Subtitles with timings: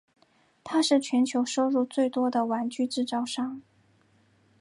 [0.63, 3.61] 它是全球收入最多的玩具制造商。